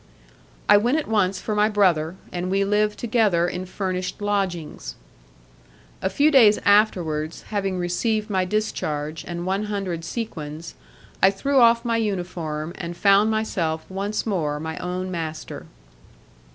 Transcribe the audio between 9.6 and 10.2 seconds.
hundred